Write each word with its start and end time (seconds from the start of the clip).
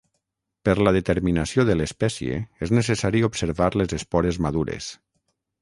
Per 0.67 0.73
la 0.87 0.93
determinació 0.95 1.65
de 1.69 1.75
l'espècie 1.77 2.39
és 2.69 2.73
necessari 2.79 3.23
observar 3.31 3.71
les 3.83 3.97
espores 4.03 4.45
madures. 4.49 4.93